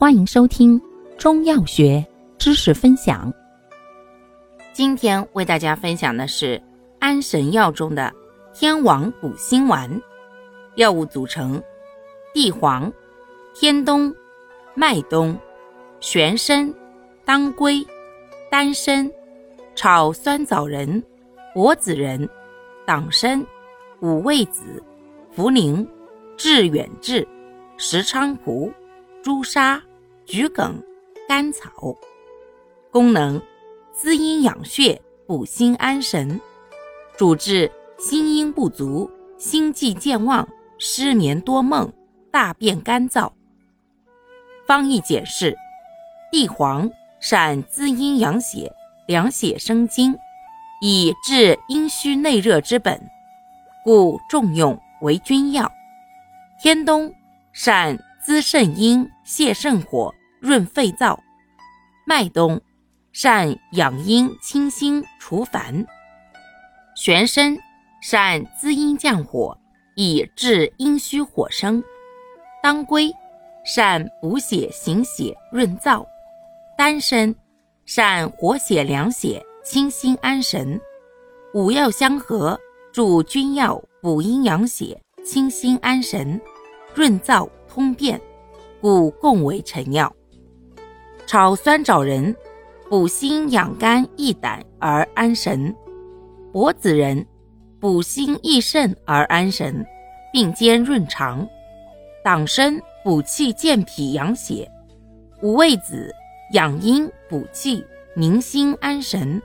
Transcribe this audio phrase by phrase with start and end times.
[0.00, 0.80] 欢迎收听
[1.18, 2.06] 中药学
[2.38, 3.34] 知识分享。
[4.72, 6.62] 今天为大家分享的是
[7.00, 8.14] 安神药中的
[8.54, 9.90] 天王补心丸。
[10.76, 11.60] 药物组成：
[12.32, 12.92] 地黄、
[13.56, 14.14] 天冬、
[14.72, 15.36] 麦冬、
[15.98, 16.72] 玄参、
[17.24, 17.84] 当归、
[18.48, 19.10] 丹参、
[19.74, 21.02] 炒酸枣仁、
[21.52, 22.28] 柏子仁、
[22.86, 23.44] 党参、
[24.00, 24.80] 五味子、
[25.36, 25.84] 茯苓、
[26.36, 27.26] 致远志、
[27.78, 28.72] 石菖蒲、
[29.24, 29.82] 朱砂。
[30.30, 30.78] 桔梗、
[31.26, 31.96] 甘草，
[32.90, 33.40] 功能
[33.94, 36.38] 滋阴养血、补心安神，
[37.16, 41.90] 主治心阴不足、心悸健忘、失眠多梦、
[42.30, 43.32] 大便干燥。
[44.66, 45.56] 方义解释：
[46.30, 48.70] 地黄善滋阴养血、
[49.06, 50.14] 凉血生津，
[50.82, 53.00] 以治阴虚内热之本，
[53.82, 55.72] 故重用为君药。
[56.60, 57.14] 天冬
[57.54, 60.14] 善滋肾阴、泻肾火。
[60.40, 61.18] 润肺燥，
[62.06, 62.60] 麦冬
[63.12, 65.84] 善养阴清心除烦，
[66.94, 67.56] 玄参
[68.00, 69.58] 善滋阴降火，
[69.96, 71.82] 以治阴虚火生，
[72.62, 73.12] 当归
[73.64, 76.06] 善补血行血润燥，
[76.76, 77.34] 丹参
[77.84, 80.80] 善活血凉血清心安神，
[81.52, 82.58] 五药相合
[82.92, 86.40] 助君药补阴养血清心安神，
[86.94, 88.20] 润燥通便，
[88.80, 90.14] 故共为臣药。
[91.28, 92.34] 炒酸枣仁，
[92.88, 95.70] 补心养肝益胆而安神；
[96.50, 97.26] 柏子仁，
[97.78, 99.84] 补心益肾而安神，
[100.32, 101.46] 并兼润肠；
[102.24, 104.66] 党参补气健脾养血；
[105.42, 106.10] 五味子
[106.54, 107.84] 养阴补气
[108.16, 109.38] 宁心安神；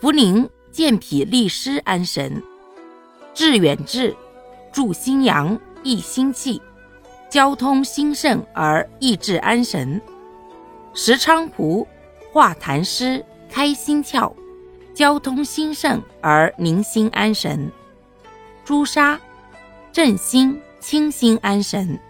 [0.00, 2.32] 茯苓健脾利湿安神；
[3.32, 4.12] 致远志
[4.72, 6.60] 助心阳益心气，
[7.30, 10.02] 交通心肾而益智安神。
[10.98, 11.86] 石菖蒲
[12.32, 14.32] 化痰湿、开心窍，
[14.94, 17.70] 交通心肾而宁心安神；
[18.64, 19.20] 朱砂
[19.92, 22.00] 镇心、清心安神。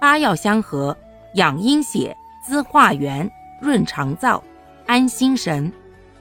[0.00, 0.96] 八药相合，
[1.34, 4.40] 养阴血、滋化元、润肠燥、
[4.86, 5.70] 安心神，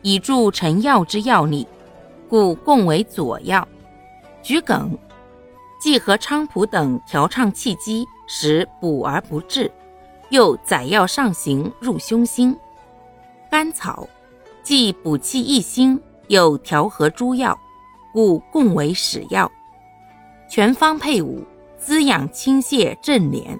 [0.01, 1.66] 以助成药之药力，
[2.28, 3.66] 故共为佐药。
[4.44, 4.97] 桔梗
[5.79, 9.72] 既和菖蒲等调畅气机，使补而不滞。
[10.30, 12.58] 又载药上行入胸心，
[13.50, 14.08] 甘草
[14.63, 17.58] 既补气益心，又调和诸药，
[18.12, 19.50] 故共为使药。
[20.50, 21.44] 全方配伍，
[21.78, 23.59] 滋养清泻镇连，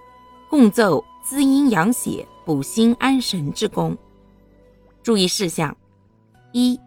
[0.50, 3.96] 共奏滋阴养血、补心安神之功。
[5.04, 5.76] 注意事项：
[6.52, 6.80] 一、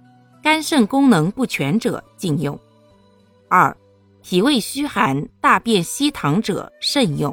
[0.42, 2.56] 肝肾功能不全者禁用；
[3.48, 3.76] 二、
[4.22, 7.32] 脾胃虚寒、大便稀溏者慎用；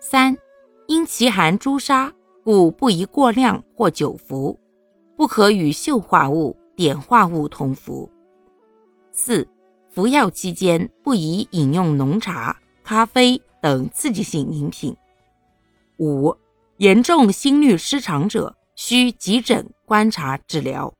[0.00, 0.36] 三。
[0.90, 2.12] 因其含朱砂，
[2.42, 4.58] 故不宜过量或久服，
[5.16, 8.10] 不可与溴化物、碘化物同服。
[9.12, 9.46] 四、
[9.88, 14.96] 服药期间不宜饮用浓茶、咖啡等刺激性饮品。
[16.00, 16.36] 五、
[16.78, 20.92] 严重心律失常者需急诊观察治疗。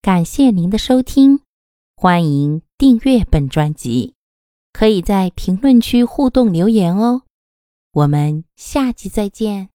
[0.00, 1.40] 感谢您的收听，
[1.96, 4.14] 欢迎订阅本专辑。
[4.74, 7.22] 可以在评论区互动留言哦，
[7.92, 9.68] 我们下期再见。